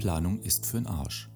Planung 0.00 0.40
ist 0.40 0.64
für'n 0.64 0.86
Arsch. 0.86 1.28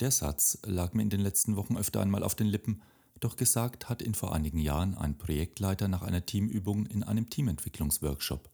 Der 0.00 0.10
Satz 0.10 0.58
lag 0.66 0.94
mir 0.94 1.02
in 1.02 1.10
den 1.10 1.20
letzten 1.20 1.54
Wochen 1.54 1.76
öfter 1.76 2.00
einmal 2.00 2.24
auf 2.24 2.34
den 2.34 2.48
Lippen, 2.48 2.82
doch 3.20 3.36
gesagt 3.36 3.88
hat 3.88 4.02
ihn 4.02 4.16
vor 4.16 4.34
einigen 4.34 4.58
Jahren 4.58 4.96
ein 4.96 5.16
Projektleiter 5.16 5.86
nach 5.86 6.02
einer 6.02 6.26
Teamübung 6.26 6.86
in 6.86 7.04
einem 7.04 7.30
Teamentwicklungsworkshop. 7.30 8.50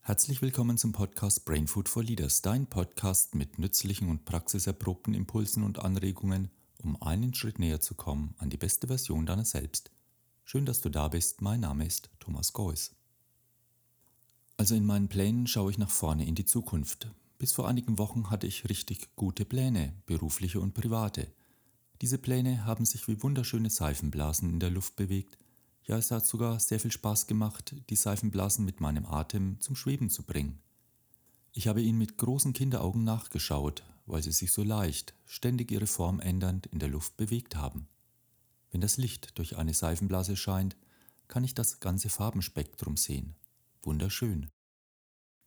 Herzlich 0.00 0.42
willkommen 0.42 0.76
zum 0.76 0.92
Podcast 0.92 1.46
Brain 1.46 1.66
Food 1.66 1.88
for 1.88 2.04
Leaders, 2.04 2.42
dein 2.42 2.66
Podcast 2.66 3.34
mit 3.34 3.58
nützlichen 3.58 4.10
und 4.10 4.26
praxiserprobten 4.26 5.14
Impulsen 5.14 5.62
und 5.62 5.78
Anregungen, 5.78 6.50
um 6.76 7.00
einen 7.00 7.32
Schritt 7.32 7.58
näher 7.58 7.80
zu 7.80 7.94
kommen 7.94 8.34
an 8.36 8.50
die 8.50 8.58
beste 8.58 8.86
Version 8.86 9.24
deiner 9.24 9.46
selbst. 9.46 9.90
Schön, 10.44 10.66
dass 10.66 10.82
du 10.82 10.90
da 10.90 11.08
bist. 11.08 11.40
Mein 11.40 11.60
Name 11.60 11.86
ist 11.86 12.10
Thomas 12.20 12.52
Geuss. 12.52 12.94
Also 14.58 14.74
in 14.74 14.84
meinen 14.84 15.08
Plänen 15.08 15.46
schaue 15.46 15.70
ich 15.70 15.78
nach 15.78 15.88
vorne 15.88 16.26
in 16.26 16.34
die 16.34 16.44
Zukunft. 16.44 17.10
Bis 17.42 17.54
vor 17.54 17.66
einigen 17.66 17.98
Wochen 17.98 18.30
hatte 18.30 18.46
ich 18.46 18.68
richtig 18.68 19.16
gute 19.16 19.44
Pläne, 19.44 19.94
berufliche 20.06 20.60
und 20.60 20.74
private. 20.74 21.26
Diese 22.00 22.16
Pläne 22.16 22.64
haben 22.66 22.84
sich 22.84 23.08
wie 23.08 23.20
wunderschöne 23.20 23.68
Seifenblasen 23.68 24.48
in 24.48 24.60
der 24.60 24.70
Luft 24.70 24.94
bewegt. 24.94 25.38
Ja, 25.82 25.98
es 25.98 26.12
hat 26.12 26.24
sogar 26.24 26.60
sehr 26.60 26.78
viel 26.78 26.92
Spaß 26.92 27.26
gemacht, 27.26 27.74
die 27.90 27.96
Seifenblasen 27.96 28.64
mit 28.64 28.80
meinem 28.80 29.06
Atem 29.06 29.60
zum 29.60 29.74
Schweben 29.74 30.08
zu 30.08 30.22
bringen. 30.22 30.60
Ich 31.52 31.66
habe 31.66 31.82
ihnen 31.82 31.98
mit 31.98 32.16
großen 32.16 32.52
Kinderaugen 32.52 33.02
nachgeschaut, 33.02 33.82
weil 34.06 34.22
sie 34.22 34.30
sich 34.30 34.52
so 34.52 34.62
leicht, 34.62 35.12
ständig 35.26 35.72
ihre 35.72 35.88
Form 35.88 36.20
ändernd 36.20 36.66
in 36.66 36.78
der 36.78 36.90
Luft 36.90 37.16
bewegt 37.16 37.56
haben. 37.56 37.88
Wenn 38.70 38.82
das 38.82 38.98
Licht 38.98 39.36
durch 39.36 39.56
eine 39.56 39.74
Seifenblase 39.74 40.36
scheint, 40.36 40.76
kann 41.26 41.42
ich 41.42 41.54
das 41.54 41.80
ganze 41.80 42.08
Farbenspektrum 42.08 42.96
sehen. 42.96 43.34
Wunderschön. 43.82 44.48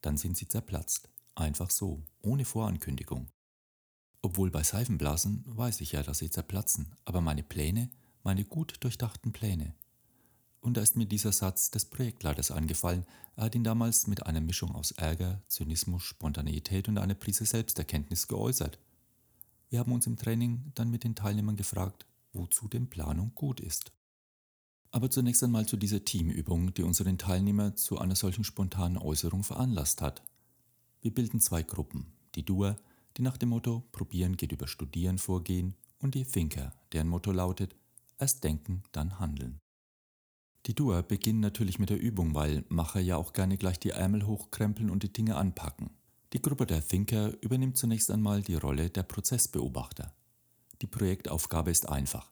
Dann 0.01 0.17
sind 0.17 0.35
sie 0.35 0.49
zerplatzt. 0.49 1.07
Einfach 1.35 1.69
so, 1.69 2.01
ohne 2.21 2.45
Vorankündigung. 2.45 3.29
Obwohl 4.21 4.49
bei 4.49 4.63
Seifenblasen 4.63 5.43
weiß 5.45 5.81
ich 5.81 5.91
ja, 5.91 6.01
dass 6.01 6.19
sie 6.19 6.29
zerplatzen, 6.29 6.95
aber 7.03 7.21
meine 7.21 7.43
Pläne, 7.43 7.91
meine 8.23 8.45
gut 8.45 8.77
durchdachten 8.79 9.33
Pläne. 9.33 9.75
Und 10.61 10.77
da 10.77 10.81
ist 10.81 10.95
mir 10.95 11.05
dieser 11.05 11.31
Satz 11.31 11.69
des 11.69 11.85
Projektleiters 11.85 12.49
eingefallen. 12.49 13.05
Er 13.35 13.43
hat 13.43 13.55
ihn 13.55 13.63
damals 13.63 14.07
mit 14.07 14.25
einer 14.25 14.41
Mischung 14.41 14.73
aus 14.73 14.91
Ärger, 14.91 15.43
Zynismus, 15.47 16.01
Spontaneität 16.03 16.87
und 16.87 16.97
einer 16.97 17.13
Prise 17.13 17.45
Selbsterkenntnis 17.45 18.27
geäußert. 18.27 18.79
Wir 19.69 19.79
haben 19.79 19.91
uns 19.91 20.07
im 20.07 20.17
Training 20.17 20.71
dann 20.73 20.89
mit 20.89 21.03
den 21.03 21.13
Teilnehmern 21.13 21.55
gefragt, 21.55 22.07
wozu 22.33 22.67
denn 22.67 22.89
Planung 22.89 23.33
gut 23.35 23.59
ist. 23.59 23.91
Aber 24.89 25.11
zunächst 25.11 25.43
einmal 25.43 25.67
zu 25.67 25.77
dieser 25.77 26.03
Teamübung, 26.03 26.73
die 26.73 26.83
unseren 26.83 27.17
Teilnehmer 27.17 27.75
zu 27.75 27.99
einer 27.99 28.15
solchen 28.15 28.43
spontanen 28.43 28.97
Äußerung 28.97 29.43
veranlasst 29.43 30.01
hat. 30.01 30.23
Wir 31.05 31.13
bilden 31.13 31.39
zwei 31.39 31.61
Gruppen. 31.61 32.07
Die 32.33 32.43
Doer, 32.43 32.77
die 33.15 33.21
nach 33.21 33.37
dem 33.37 33.49
Motto 33.49 33.83
Probieren 33.91 34.37
geht 34.37 34.51
über 34.51 34.67
Studieren 34.67 35.19
vorgehen, 35.19 35.75
und 35.99 36.15
die 36.15 36.25
Thinker, 36.25 36.73
deren 36.93 37.09
Motto 37.09 37.31
lautet 37.31 37.75
Erst 38.17 38.43
denken, 38.43 38.81
dann 38.91 39.19
handeln. 39.19 39.59
Die 40.65 40.73
Doer 40.73 41.03
beginnen 41.03 41.41
natürlich 41.41 41.77
mit 41.77 41.91
der 41.91 42.01
Übung, 42.01 42.33
weil 42.33 42.65
Macher 42.69 43.01
ja 43.01 43.17
auch 43.17 43.33
gerne 43.33 43.55
gleich 43.55 43.79
die 43.79 43.91
Ärmel 43.91 44.25
hochkrempeln 44.25 44.89
und 44.89 45.03
die 45.03 45.13
Dinge 45.13 45.35
anpacken. 45.35 45.91
Die 46.33 46.41
Gruppe 46.41 46.65
der 46.65 46.83
Thinker 46.83 47.39
übernimmt 47.39 47.77
zunächst 47.77 48.09
einmal 48.09 48.41
die 48.41 48.55
Rolle 48.55 48.89
der 48.89 49.03
Prozessbeobachter. 49.03 50.11
Die 50.81 50.87
Projektaufgabe 50.87 51.69
ist 51.69 51.87
einfach. 51.87 52.31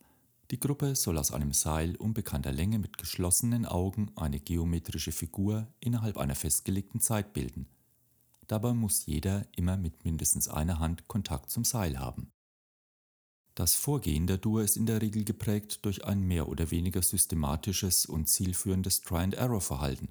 Die 0.49 0.59
Gruppe 0.59 0.95
soll 0.95 1.19
aus 1.19 1.31
einem 1.31 1.53
Seil 1.53 1.95
unbekannter 1.97 2.51
Länge 2.51 2.79
mit 2.79 2.97
geschlossenen 2.97 3.67
Augen 3.67 4.11
eine 4.15 4.39
geometrische 4.39 5.11
Figur 5.11 5.67
innerhalb 5.79 6.17
einer 6.17 6.33
festgelegten 6.33 7.01
Zeit 7.01 7.33
bilden– 7.33 7.67
Dabei 8.47 8.73
muss 8.73 9.05
jeder 9.05 9.45
immer 9.55 9.77
mit 9.77 10.03
mindestens 10.03 10.47
einer 10.47 10.79
Hand 10.79 11.07
Kontakt 11.07 11.49
zum 11.49 11.63
Seil 11.63 11.99
haben. 11.99 12.31
Das 13.55 13.75
Vorgehen 13.75 14.25
der 14.25 14.37
Dur 14.37 14.63
ist 14.63 14.77
in 14.77 14.87
der 14.87 15.01
Regel 15.01 15.23
geprägt 15.23 15.85
durch 15.85 16.05
ein 16.05 16.21
mehr 16.21 16.47
oder 16.47 16.71
weniger 16.71 17.03
systematisches 17.03 18.07
und 18.07 18.27
zielführendes 18.27 19.01
Try-and-Error-Verhalten. 19.01 20.09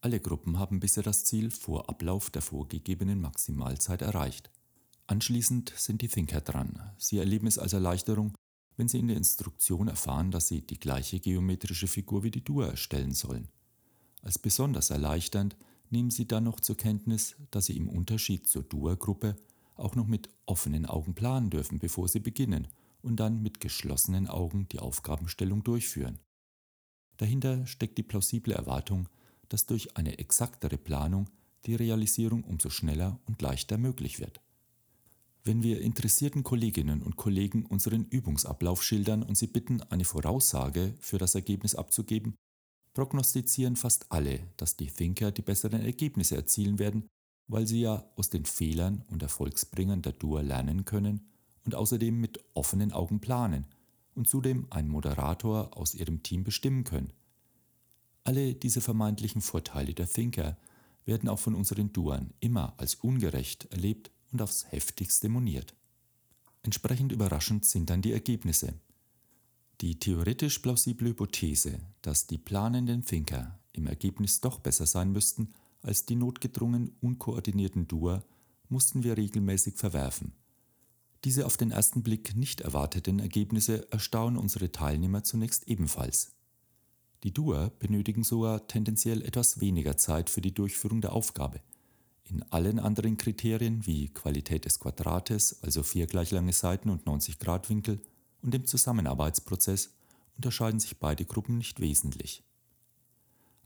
Alle 0.00 0.20
Gruppen 0.20 0.60
haben 0.60 0.78
bisher 0.78 1.02
das 1.02 1.24
Ziel 1.24 1.50
vor 1.50 1.88
Ablauf 1.88 2.30
der 2.30 2.42
vorgegebenen 2.42 3.20
Maximalzeit 3.20 4.00
erreicht. 4.00 4.50
Anschließend 5.08 5.72
sind 5.76 6.02
die 6.02 6.08
Thinker 6.08 6.40
dran. 6.40 6.92
Sie 6.98 7.18
erleben 7.18 7.48
es 7.48 7.58
als 7.58 7.72
Erleichterung, 7.72 8.34
wenn 8.76 8.86
sie 8.86 9.00
in 9.00 9.08
der 9.08 9.16
Instruktion 9.16 9.88
erfahren, 9.88 10.30
dass 10.30 10.46
sie 10.46 10.60
die 10.60 10.78
gleiche 10.78 11.18
geometrische 11.18 11.88
Figur 11.88 12.22
wie 12.22 12.30
die 12.30 12.44
Dur 12.44 12.68
erstellen 12.68 13.12
sollen. 13.12 13.48
Als 14.22 14.38
besonders 14.38 14.90
erleichternd 14.90 15.56
nehmen 15.92 16.10
Sie 16.10 16.26
dann 16.26 16.44
noch 16.44 16.60
zur 16.60 16.76
Kenntnis, 16.76 17.36
dass 17.50 17.66
Sie 17.66 17.76
im 17.76 17.88
Unterschied 17.88 18.46
zur 18.46 18.62
Dua-Gruppe 18.62 19.36
auch 19.76 19.94
noch 19.94 20.06
mit 20.06 20.28
offenen 20.46 20.86
Augen 20.86 21.14
planen 21.14 21.50
dürfen, 21.50 21.78
bevor 21.78 22.08
Sie 22.08 22.20
beginnen 22.20 22.68
und 23.02 23.16
dann 23.16 23.42
mit 23.42 23.60
geschlossenen 23.60 24.26
Augen 24.26 24.68
die 24.68 24.80
Aufgabenstellung 24.80 25.62
durchführen. 25.62 26.18
Dahinter 27.16 27.66
steckt 27.66 27.98
die 27.98 28.02
plausible 28.02 28.54
Erwartung, 28.54 29.08
dass 29.48 29.66
durch 29.66 29.96
eine 29.96 30.18
exaktere 30.18 30.78
Planung 30.78 31.28
die 31.66 31.74
Realisierung 31.74 32.44
umso 32.44 32.70
schneller 32.70 33.18
und 33.26 33.42
leichter 33.42 33.78
möglich 33.78 34.20
wird. 34.20 34.40
Wenn 35.44 35.62
wir 35.62 35.80
interessierten 35.80 36.42
Kolleginnen 36.42 37.02
und 37.02 37.16
Kollegen 37.16 37.64
unseren 37.64 38.04
Übungsablauf 38.04 38.82
schildern 38.82 39.22
und 39.22 39.36
sie 39.38 39.46
bitten, 39.46 39.82
eine 39.82 40.04
Voraussage 40.04 40.94
für 41.00 41.18
das 41.18 41.34
Ergebnis 41.34 41.74
abzugeben, 41.74 42.34
prognostizieren 42.98 43.76
fast 43.76 44.10
alle, 44.10 44.40
dass 44.56 44.76
die 44.76 44.88
Thinker 44.88 45.30
die 45.30 45.42
besseren 45.42 45.82
Ergebnisse 45.82 46.34
erzielen 46.34 46.80
werden, 46.80 47.06
weil 47.46 47.64
sie 47.64 47.82
ja 47.82 48.04
aus 48.16 48.28
den 48.28 48.44
Fehlern 48.44 49.04
und 49.08 49.22
Erfolgsbringern 49.22 50.02
der 50.02 50.10
Dur 50.10 50.42
lernen 50.42 50.84
können 50.84 51.20
und 51.64 51.76
außerdem 51.76 52.20
mit 52.20 52.40
offenen 52.54 52.90
Augen 52.90 53.20
planen 53.20 53.66
und 54.16 54.26
zudem 54.26 54.66
einen 54.70 54.88
Moderator 54.88 55.76
aus 55.76 55.94
ihrem 55.94 56.24
Team 56.24 56.42
bestimmen 56.42 56.82
können. 56.82 57.12
Alle 58.24 58.56
diese 58.56 58.80
vermeintlichen 58.80 59.42
Vorteile 59.42 59.94
der 59.94 60.08
Thinker 60.08 60.56
werden 61.04 61.28
auch 61.28 61.38
von 61.38 61.54
unseren 61.54 61.92
Duern 61.92 62.34
immer 62.40 62.74
als 62.78 62.96
ungerecht 62.96 63.66
erlebt 63.70 64.10
und 64.32 64.42
aufs 64.42 64.72
heftigste 64.72 65.28
moniert. 65.28 65.72
Entsprechend 66.64 67.12
überraschend 67.12 67.64
sind 67.64 67.90
dann 67.90 68.02
die 68.02 68.12
Ergebnisse. 68.12 68.74
Die 69.80 69.98
theoretisch 69.98 70.58
plausible 70.58 71.10
Hypothese, 71.10 71.78
dass 72.02 72.26
die 72.26 72.38
planenden 72.38 73.04
Thinker 73.04 73.60
im 73.72 73.86
Ergebnis 73.86 74.40
doch 74.40 74.58
besser 74.58 74.86
sein 74.86 75.12
müssten 75.12 75.54
als 75.82 76.04
die 76.04 76.16
notgedrungen 76.16 76.96
unkoordinierten 77.00 77.86
Doer, 77.86 78.24
mussten 78.68 79.04
wir 79.04 79.16
regelmäßig 79.16 79.76
verwerfen. 79.76 80.32
Diese 81.24 81.46
auf 81.46 81.56
den 81.56 81.70
ersten 81.70 82.02
Blick 82.02 82.36
nicht 82.36 82.60
erwarteten 82.60 83.20
Ergebnisse 83.20 83.90
erstaunen 83.92 84.36
unsere 84.36 84.72
Teilnehmer 84.72 85.22
zunächst 85.22 85.68
ebenfalls. 85.68 86.32
Die 87.24 87.32
Doer 87.32 87.72
benötigen 87.78 88.22
sogar 88.22 88.66
tendenziell 88.66 89.22
etwas 89.22 89.60
weniger 89.60 89.96
Zeit 89.96 90.30
für 90.30 90.40
die 90.40 90.54
Durchführung 90.54 91.00
der 91.00 91.12
Aufgabe. 91.12 91.60
In 92.24 92.42
allen 92.44 92.78
anderen 92.78 93.16
Kriterien 93.16 93.86
wie 93.86 94.08
Qualität 94.08 94.64
des 94.64 94.78
Quadrates, 94.78 95.62
also 95.62 95.82
vier 95.82 96.06
gleich 96.06 96.30
lange 96.30 96.52
Seiten 96.52 96.90
und 96.90 97.06
90 97.06 97.38
Grad 97.38 97.70
Winkel, 97.70 98.00
und 98.42 98.54
im 98.54 98.66
Zusammenarbeitsprozess 98.66 99.94
unterscheiden 100.36 100.80
sich 100.80 100.98
beide 100.98 101.24
Gruppen 101.24 101.58
nicht 101.58 101.80
wesentlich. 101.80 102.44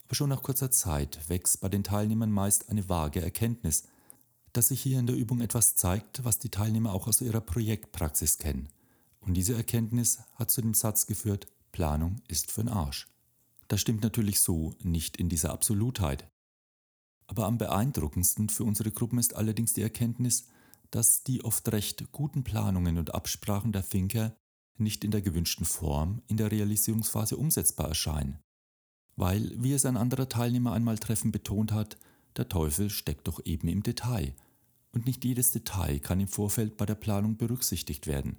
Aber 0.05 0.15
schon 0.15 0.31
nach 0.31 0.43
kurzer 0.43 0.71
Zeit 0.71 1.29
wächst 1.29 1.61
bei 1.61 1.69
den 1.69 1.85
Teilnehmern 1.85 2.31
meist 2.31 2.69
eine 2.69 2.89
vage 2.89 3.23
Erkenntnis, 3.23 3.85
dass 4.53 4.69
sich 4.69 4.83
hier 4.83 4.99
in 4.99 5.07
der 5.07 5.17
Übung 5.17 5.41
etwas 5.41 5.77
zeigt, 5.77 6.25
was 6.25 6.39
die 6.39 6.51
Teilnehmer 6.51 6.93
auch 6.93 7.07
aus 7.09 7.21
ihrer 7.21 7.41
Projektpraxis 7.41 8.39
kennen. 8.39 8.69
Und 9.21 9.35
diese 9.35 9.55
Erkenntnis 9.55 10.19
hat 10.35 10.51
zu 10.51 10.61
dem 10.61 10.75
Satz 10.75 11.07
geführt, 11.07 11.47
Planung 11.71 12.21
ist 12.29 12.51
für'n 12.51 12.71
Arsch. 12.71 13.09
Das 13.69 13.81
stimmt 13.81 14.03
natürlich 14.03 14.41
so 14.41 14.75
nicht 14.83 15.17
in 15.17 15.31
dieser 15.31 15.53
Absolutheit. 15.53 16.29
Aber 17.27 17.47
am 17.47 17.57
beeindruckendsten 17.57 18.51
für 18.51 18.65
unsere 18.65 18.91
Gruppen 18.91 19.19
ist 19.19 19.35
allerdings 19.35 19.73
die 19.73 19.81
Erkenntnis, 19.81 20.49
dass 20.91 21.25
die 21.25 21.43
oft 21.43 21.73
recht 21.73 22.13
guten 22.13 22.45
Planungen 22.45 22.99
und 22.99 23.15
Absprachen 23.15 23.73
der 23.73 23.89
Thinker 23.89 24.37
nicht 24.79 25.05
in 25.05 25.11
der 25.11 25.23
gewünschten 25.23 25.67
Form 25.67 26.23
in 26.29 26.37
der 26.37 26.51
Realisierungsphase 26.51 27.37
umsetzbar 27.37 27.89
erscheinen. 27.89 28.39
Weil, 29.17 29.53
wie 29.57 29.73
es 29.73 29.85
ein 29.85 29.97
anderer 29.97 30.29
Teilnehmer 30.29 30.73
einmal 30.73 30.99
treffend 30.99 31.33
betont 31.33 31.73
hat, 31.73 31.99
der 32.37 32.49
Teufel 32.49 32.91
steckt 32.91 33.29
doch 33.29 33.45
eben 33.45 33.69
im 33.69 33.83
Detail. 33.83 34.35
Und 34.93 35.07
nicht 35.07 35.25
jedes 35.25 35.51
Detail 35.51 36.01
kann 36.01 36.21
im 36.21 36.29
Vorfeld 36.29 36.77
bei 36.77 36.87
der 36.87 36.95
Planung 36.95 37.37
berücksichtigt 37.37 38.07
werden. 38.07 38.37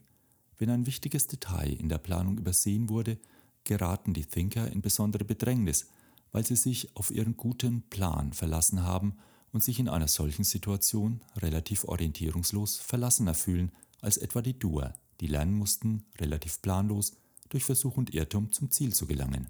Wenn 0.58 0.70
ein 0.70 0.86
wichtiges 0.86 1.28
Detail 1.28 1.74
in 1.74 1.90
der 1.90 1.98
Planung 1.98 2.38
übersehen 2.38 2.90
wurde, 2.90 3.18
geraten 3.64 4.14
die 4.14 4.26
Thinker 4.26 4.72
in 4.72 4.82
besondere 4.82 5.26
Bedrängnis, 5.26 5.90
weil 6.32 6.46
sie 6.46 6.56
sich 6.56 6.96
auf 6.96 7.12
ihren 7.12 7.38
guten 7.38 7.84
Plan 7.90 8.34
verlassen 8.34 8.84
haben 8.84 9.16
und 9.52 9.64
sich 9.64 9.80
in 9.80 9.90
einer 9.90 10.08
solchen 10.08 10.44
Situation 10.44 11.22
relativ 11.38 11.86
orientierungslos 11.86 12.78
verlassener 12.78 13.36
fühlen 13.36 13.72
als 14.02 14.18
etwa 14.18 14.42
die 14.42 14.58
Doer 14.58 14.96
die 15.20 15.28
lernen 15.28 15.54
mussten, 15.54 16.06
relativ 16.20 16.62
planlos, 16.62 17.14
durch 17.50 17.66
Versuch 17.66 17.98
und 17.98 18.14
Irrtum 18.14 18.52
zum 18.52 18.72
Ziel 18.72 18.94
zu 18.94 19.06
gelangen. 19.06 19.50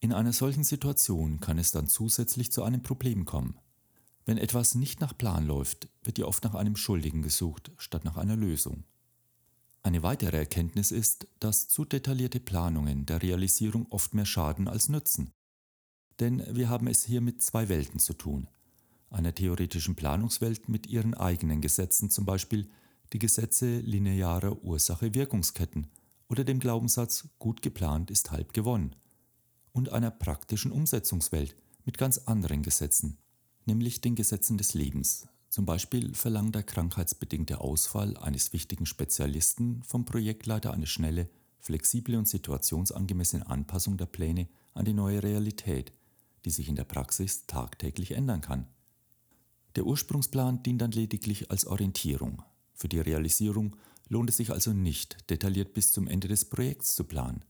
In 0.00 0.12
einer 0.12 0.32
solchen 0.32 0.64
Situation 0.64 1.40
kann 1.40 1.58
es 1.58 1.72
dann 1.72 1.88
zusätzlich 1.88 2.52
zu 2.52 2.62
einem 2.62 2.82
Problem 2.82 3.24
kommen. 3.24 3.58
Wenn 4.24 4.38
etwas 4.38 4.74
nicht 4.74 5.00
nach 5.00 5.16
Plan 5.16 5.46
läuft, 5.46 5.88
wird 6.02 6.18
ja 6.18 6.26
oft 6.26 6.44
nach 6.44 6.54
einem 6.54 6.76
Schuldigen 6.76 7.22
gesucht, 7.22 7.72
statt 7.78 8.04
nach 8.04 8.16
einer 8.16 8.36
Lösung. 8.36 8.84
Eine 9.82 10.02
weitere 10.02 10.36
Erkenntnis 10.36 10.90
ist, 10.90 11.26
dass 11.40 11.68
zu 11.68 11.84
detaillierte 11.84 12.40
Planungen 12.40 13.06
der 13.06 13.22
Realisierung 13.22 13.86
oft 13.90 14.14
mehr 14.14 14.26
schaden 14.26 14.68
als 14.68 14.88
nützen. 14.88 15.32
Denn 16.20 16.44
wir 16.54 16.68
haben 16.68 16.88
es 16.88 17.04
hier 17.04 17.20
mit 17.20 17.42
zwei 17.42 17.68
Welten 17.68 17.98
zu 18.00 18.12
tun. 18.12 18.48
Einer 19.10 19.34
theoretischen 19.34 19.94
Planungswelt 19.94 20.68
mit 20.68 20.86
ihren 20.86 21.14
eigenen 21.14 21.60
Gesetzen, 21.60 22.10
zum 22.10 22.26
Beispiel 22.26 22.68
die 23.12 23.18
Gesetze 23.18 23.78
linearer 23.80 24.62
Ursache-Wirkungsketten 24.62 25.86
oder 26.28 26.44
dem 26.44 26.60
Glaubenssatz 26.60 27.28
gut 27.38 27.62
geplant 27.62 28.10
ist 28.10 28.30
halb 28.30 28.52
gewonnen. 28.52 28.94
Und 29.72 29.92
einer 29.92 30.10
praktischen 30.10 30.72
Umsetzungswelt 30.72 31.54
mit 31.84 31.96
ganz 31.98 32.18
anderen 32.18 32.62
Gesetzen, 32.62 33.16
nämlich 33.64 34.00
den 34.00 34.14
Gesetzen 34.14 34.58
des 34.58 34.74
Lebens. 34.74 35.26
Zum 35.48 35.64
Beispiel 35.64 36.14
verlangt 36.14 36.54
der 36.54 36.62
krankheitsbedingte 36.62 37.60
Ausfall 37.60 38.16
eines 38.18 38.52
wichtigen 38.52 38.84
Spezialisten 38.84 39.82
vom 39.82 40.04
Projektleiter 40.04 40.72
eine 40.72 40.86
schnelle, 40.86 41.30
flexible 41.58 42.16
und 42.16 42.28
situationsangemessene 42.28 43.46
Anpassung 43.46 43.96
der 43.96 44.06
Pläne 44.06 44.48
an 44.74 44.84
die 44.84 44.92
neue 44.92 45.22
Realität, 45.22 45.92
die 46.44 46.50
sich 46.50 46.68
in 46.68 46.76
der 46.76 46.84
Praxis 46.84 47.46
tagtäglich 47.46 48.12
ändern 48.12 48.42
kann. 48.42 48.66
Der 49.76 49.86
Ursprungsplan 49.86 50.62
dient 50.62 50.82
dann 50.82 50.92
lediglich 50.92 51.50
als 51.50 51.66
Orientierung. 51.66 52.42
Für 52.78 52.88
die 52.88 53.00
Realisierung 53.00 53.74
lohnt 54.08 54.30
es 54.30 54.36
sich 54.36 54.52
also 54.52 54.72
nicht, 54.72 55.28
detailliert 55.30 55.74
bis 55.74 55.90
zum 55.90 56.06
Ende 56.06 56.28
des 56.28 56.44
Projekts 56.44 56.94
zu 56.94 57.04
planen. 57.04 57.44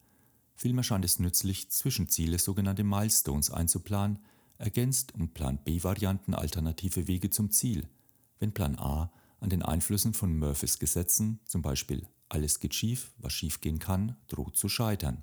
Vielmehr 0.56 0.82
scheint 0.82 1.04
es 1.04 1.19
nützlich, 1.19 1.70
Zwischenziele, 1.70 2.38
sogenannte 2.38 2.82
Milestones, 2.82 3.50
einzuplanen, 3.50 4.19
ergänzt 4.56 5.14
um 5.14 5.28
Plan 5.28 5.58
B-Varianten 5.62 6.34
alternative 6.34 7.06
Wege 7.06 7.28
zum 7.28 7.50
Ziel, 7.50 7.86
wenn 8.40 8.52
Plan 8.52 8.78
A 8.78 9.12
an 9.38 9.50
den 9.50 9.62
Einflüssen 9.62 10.14
von 10.14 10.36
Murphys 10.36 10.78
Gesetzen, 10.78 11.40
zum 11.44 11.60
Beispiel 11.60 12.08
alles 12.31 12.58
geht 12.58 12.74
schief, 12.74 13.12
was 13.19 13.34
schiefgehen 13.34 13.78
kann, 13.78 14.16
droht 14.28 14.56
zu 14.56 14.69
scheitern. 14.69 15.22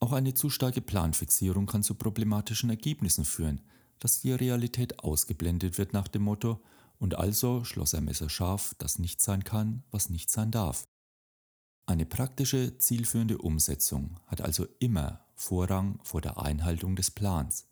Auch 0.00 0.12
eine 0.12 0.34
zu 0.34 0.48
starke 0.48 0.80
Planfixierung 0.80 1.66
kann 1.66 1.82
zu 1.82 1.94
problematischen 1.94 2.70
Ergebnissen 2.70 3.24
führen, 3.24 3.60
dass 4.00 4.22
die 4.22 4.32
Realität 4.32 5.00
ausgeblendet 5.00 5.76
wird 5.76 5.92
nach 5.92 6.08
dem 6.08 6.22
Motto 6.22 6.60
und 6.98 7.16
also 7.16 7.64
schloss 7.64 7.92
er 7.92 8.00
messerscharf, 8.00 8.74
dass 8.78 8.98
nicht 8.98 9.20
sein 9.20 9.44
kann, 9.44 9.82
was 9.90 10.10
nicht 10.10 10.30
sein 10.30 10.50
darf. 10.50 10.86
Eine 11.86 12.04
praktische, 12.04 12.76
zielführende 12.78 13.38
Umsetzung 13.38 14.20
hat 14.26 14.40
also 14.40 14.66
immer 14.78 15.24
Vorrang 15.34 16.00
vor 16.02 16.20
der 16.20 16.38
Einhaltung 16.38 16.96
des 16.96 17.10
Plans. 17.10 17.66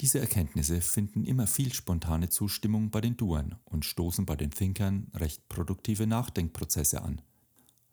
Diese 0.00 0.18
Erkenntnisse 0.18 0.80
finden 0.80 1.24
immer 1.24 1.46
viel 1.46 1.72
spontane 1.72 2.28
Zustimmung 2.28 2.90
bei 2.90 3.00
den 3.00 3.16
Duern 3.16 3.56
und 3.64 3.84
stoßen 3.84 4.26
bei 4.26 4.36
den 4.36 4.50
Thinkern 4.50 5.10
recht 5.14 5.48
produktive 5.48 6.06
Nachdenkprozesse 6.06 7.02
an. 7.02 7.22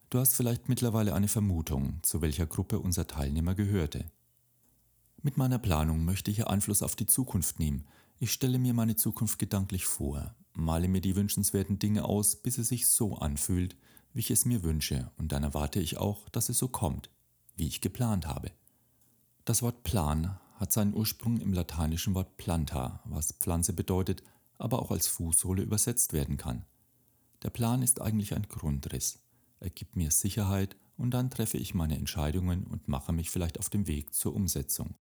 Du 0.10 0.20
hast 0.20 0.36
vielleicht 0.36 0.70
mittlerweile 0.70 1.14
eine 1.14 1.28
Vermutung, 1.28 2.00
zu 2.04 2.22
welcher 2.22 2.46
Gruppe 2.46 2.80
unser 2.80 3.08
Teilnehmer 3.08 3.56
gehörte. 3.56 4.12
Mit 5.22 5.38
meiner 5.38 5.60
Planung 5.60 6.04
möchte 6.04 6.32
ich 6.32 6.46
Einfluss 6.46 6.84
auf 6.84 6.96
die 6.96 7.06
Zukunft 7.06 7.60
nehmen. 7.60 7.86
Ich 8.20 8.32
stelle 8.32 8.60
mir 8.60 8.74
meine 8.74 8.96
Zukunft 8.96 9.40
gedanklich 9.40 9.86
vor, 9.86 10.36
male 10.54 10.88
mir 10.88 11.02
die 11.02 11.16
wünschenswerten 11.16 11.80
Dinge 11.80 12.06
aus, 12.06 12.36
bis 12.36 12.58
es 12.58 12.70
sich 12.70 12.88
so 12.88 13.16
anfühlt, 13.18 13.76
wie 14.14 14.20
ich 14.20 14.32
es 14.32 14.46
mir 14.46 14.64
wünsche, 14.64 15.12
und 15.18 15.32
dann 15.32 15.44
erwarte 15.44 15.80
ich 15.80 15.98
auch, 15.98 16.30
dass 16.30 16.50
es 16.50 16.58
so 16.58 16.68
kommt, 16.68 17.10
wie 17.56 17.68
ich 17.68 17.82
geplant 17.82 18.28
habe. 18.28 18.52
Das 19.46 19.62
Wort 19.62 19.84
Plan 19.84 20.40
hat 20.56 20.72
seinen 20.72 20.94
Ursprung 20.94 21.40
im 21.40 21.54
lateinischen 21.54 22.14
Wort 22.14 22.38
planta, 22.38 23.02
was 23.06 23.34
Pflanze 23.34 23.74
bedeutet, 23.74 24.24
aber 24.58 24.82
auch 24.82 24.92
als 24.92 25.08
Fußsohle 25.08 25.64
übersetzt 25.64 26.14
werden 26.14 26.38
kann. 26.38 26.66
Der 27.42 27.50
Plan 27.50 27.82
ist 27.82 28.02
eigentlich 28.02 28.34
ein 28.34 28.48
Grundriss. 28.48 29.20
Er 29.60 29.70
gibt 29.70 29.96
mir 29.96 30.12
Sicherheit 30.12 30.78
und 30.96 31.12
dann 31.12 31.30
treffe 31.30 31.58
ich 31.58 31.74
meine 31.74 31.98
Entscheidungen 31.98 32.66
und 32.66 32.88
mache 32.88 33.12
mich 33.12 33.30
vielleicht 33.30 33.60
auf 33.60 33.70
den 33.70 33.88
Weg 33.88 34.14
zur 34.14 34.36
Umsetzung. 34.36 34.96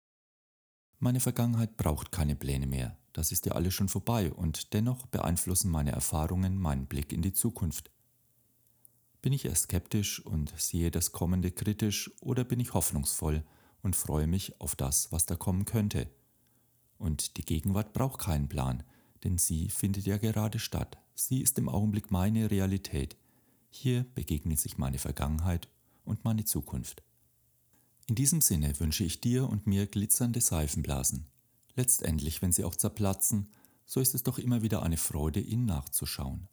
Meine 0.99 1.21
Vergangenheit 1.21 1.77
braucht 1.77 2.13
keine 2.13 2.37
Pläne 2.37 2.67
mehr, 2.67 2.97
das 3.13 3.33
ist 3.33 3.47
ja 3.47 3.53
alles 3.53 3.75
schon 3.75 3.89
vorbei 3.89 4.33
und 4.33 4.73
dennoch 4.73 5.07
beeinflussen 5.07 5.71
meine 5.71 5.93
Erfahrungen 5.93 6.57
meinen 6.57 6.87
Blick 6.87 7.13
in 7.13 7.23
die 7.23 7.33
Zukunft. 7.33 7.91
Bin 9.23 9.33
ich 9.33 9.45
eher 9.45 9.55
skeptisch 9.55 10.25
und 10.25 10.53
sehe 10.57 10.91
das 10.91 11.13
Kommende 11.13 11.51
kritisch 11.51 12.11
oder 12.21 12.45
bin 12.45 12.61
ich 12.61 12.73
hoffnungsvoll 12.73 13.45
und 13.83 13.97
freue 13.97 14.27
mich 14.27 14.61
auf 14.61 14.77
das, 14.77 15.13
was 15.13 15.27
da 15.27 15.37
kommen 15.37 15.65
könnte. 15.65 16.09
Und 16.99 17.37
die 17.37 17.45
Gegenwart 17.45 17.93
braucht 17.93 18.21
keinen 18.21 18.49
Plan, 18.49 18.83
denn 19.25 19.39
sie 19.39 19.69
findet 19.69 20.07
ja 20.07 20.17
gerade 20.19 20.59
statt. 20.59 20.99
Sie 21.15 21.43
ist 21.43 21.59
im 21.59 21.69
Augenblick 21.69 22.11
meine 22.11 22.51
Realität. 22.51 23.17
Hier 23.71 24.05
begegnen 24.15 24.57
sich 24.57 24.79
meine 24.79 24.99
Vergangenheit 24.99 25.69
und 26.05 26.25
meine 26.25 26.45
Zukunft. 26.45 27.03
In 28.07 28.15
diesem 28.15 28.41
Sinne 28.41 28.79
wünsche 28.81 29.05
ich 29.05 29.21
dir 29.21 29.49
und 29.49 29.67
mir 29.67 29.87
glitzernde 29.87 30.41
Seifenblasen. 30.41 31.27
Letztendlich, 31.75 32.43
wenn 32.43 32.53
sie 32.53 32.65
auch 32.65 32.77
zerplatzen, 32.77 33.51
so 33.87 34.01
ist 34.01 34.15
es 34.15 34.23
doch 34.23 34.39
immer 34.39 34.63
wieder 34.63 34.83
eine 34.83 34.97
Freude, 34.97 35.41
ihnen 35.41 35.67
nachzuschauen. 35.67 36.49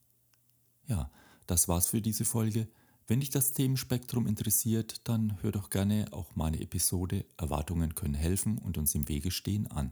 Ja, 0.88 1.12
das 1.46 1.68
war's 1.68 1.88
für 1.88 2.02
diese 2.02 2.26
Folge. 2.26 2.68
Wenn 3.06 3.20
dich 3.20 3.30
das 3.30 3.54
Themenspektrum 3.54 4.28
interessiert, 4.28 5.08
dann 5.08 5.42
hör 5.42 5.52
doch 5.52 5.70
gerne 5.70 6.08
auch 6.12 6.36
meine 6.36 6.60
Episode 6.60 7.26
Erwartungen 7.38 7.96
können 7.96 8.16
helfen 8.16 8.58
und 8.58 8.78
uns 8.78 8.96
im 8.96 9.08
Wege 9.08 9.32
stehen 9.32 9.68
an. 9.68 9.92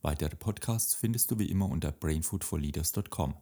Weitere 0.00 0.34
Podcasts 0.34 0.94
findest 0.94 1.30
du 1.30 1.38
wie 1.38 1.50
immer 1.50 1.68
unter 1.68 1.92
brainfoodforleaders.com. 1.92 3.36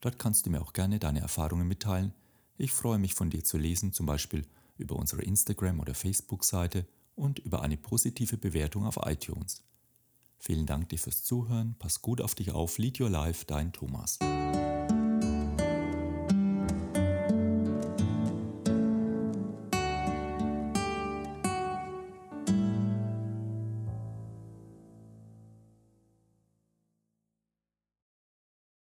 Dort 0.00 0.18
kannst 0.18 0.44
du 0.44 0.50
mir 0.50 0.60
auch 0.60 0.74
gerne 0.74 0.98
deine 0.98 1.20
Erfahrungen 1.20 1.66
mitteilen. 1.66 2.12
Ich 2.58 2.72
freue 2.72 2.98
mich 2.98 3.14
von 3.14 3.30
dir 3.30 3.44
zu 3.44 3.56
lesen, 3.56 3.92
zum 3.94 4.04
Beispiel 4.04 4.46
über 4.76 4.96
unsere 4.96 5.22
Instagram- 5.22 5.80
oder 5.80 5.94
Facebook-Seite 5.94 6.86
und 7.14 7.38
über 7.38 7.62
eine 7.62 7.76
positive 7.76 8.36
Bewertung 8.36 8.84
auf 8.84 8.98
iTunes. 9.02 9.62
Vielen 10.44 10.66
Dank 10.66 10.88
dir 10.88 10.98
fürs 10.98 11.22
Zuhören, 11.22 11.76
pass 11.78 12.02
gut 12.02 12.20
auf 12.20 12.34
dich 12.34 12.50
auf, 12.50 12.78
lead 12.78 13.00
your 13.00 13.08
life, 13.08 13.44
dein 13.46 13.72
Thomas. 13.72 14.18